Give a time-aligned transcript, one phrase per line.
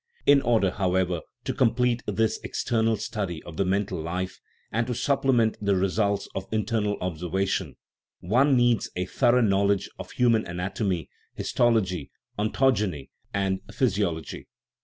[0.25, 4.39] In order, however, to complete this external study of the mental life,
[4.71, 7.75] and to supplement the results of internal observation,
[8.19, 12.09] one needs a thorough knowl edge of human anatomy, histology,
[12.39, 14.47] ontogeny, and physiology.